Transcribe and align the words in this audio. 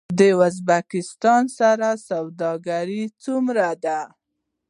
د 0.19 0.21
ازبکستان 0.47 1.43
سره 1.59 1.89
سوداګري 2.09 3.03
څومره 3.23 3.67
ده؟ 3.83 3.99